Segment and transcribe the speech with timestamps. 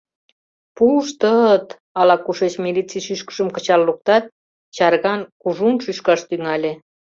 [0.75, 1.65] Пуштыт!—
[1.99, 4.23] ала-кушеч милиций шӱшкышым кычал луктат,
[4.75, 6.71] чарган, кужун шӱшкаш тӱҥале.